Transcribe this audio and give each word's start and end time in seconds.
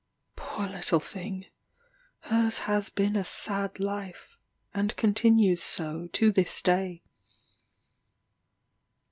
Poor 0.35 0.65
little 0.67 0.99
thing! 0.99 1.45
her's 2.21 2.57
has 2.57 2.89
been 2.89 3.15
a 3.15 3.23
sad 3.23 3.79
life, 3.79 4.35
and 4.73 4.95
continues 4.95 5.61
so 5.61 6.07
to 6.11 6.31
this 6.31 6.59
day. 6.63 7.03